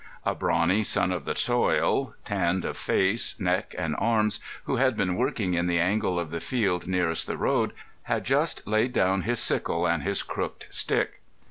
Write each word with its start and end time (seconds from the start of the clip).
A 0.25 0.33
brawny 0.33 0.83
son 0.83 1.11
of 1.11 1.25
the 1.25 1.35
soil, 1.35 2.15
tanned 2.25 2.65
of 2.65 2.75
face, 2.75 3.39
neck, 3.39 3.75
and 3.77 3.95
arms, 3.99 4.39
who 4.63 4.77
had 4.77 4.97
been 4.97 5.15
working 5.15 5.53
in 5.53 5.67
the 5.67 5.79
angle 5.79 6.19
of 6.19 6.31
the 6.31 6.39
field 6.39 6.87
nearest 6.87 7.27
the 7.27 7.37
road, 7.37 7.71
had 8.05 8.23
just 8.23 8.65
laid 8.65 8.93
down 8.93 9.21
his 9.21 9.37
sickle 9.39 9.85
and 9.85 10.01
his 10.01 10.23
crooked 10.23 10.65
stick. 10.73 11.21